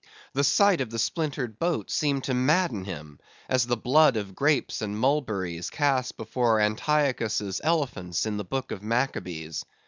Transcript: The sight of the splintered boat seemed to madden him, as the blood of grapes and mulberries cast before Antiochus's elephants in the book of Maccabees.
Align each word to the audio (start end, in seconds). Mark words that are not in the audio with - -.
The 0.33 0.43
sight 0.43 0.81
of 0.81 0.89
the 0.89 0.97
splintered 0.97 1.59
boat 1.59 1.91
seemed 1.91 2.23
to 2.23 2.33
madden 2.33 2.85
him, 2.85 3.19
as 3.47 3.67
the 3.67 3.77
blood 3.77 4.17
of 4.17 4.33
grapes 4.33 4.81
and 4.81 4.97
mulberries 4.99 5.69
cast 5.69 6.17
before 6.17 6.59
Antiochus's 6.59 7.61
elephants 7.63 8.25
in 8.25 8.37
the 8.37 8.43
book 8.43 8.71
of 8.71 8.81
Maccabees. 8.81 9.63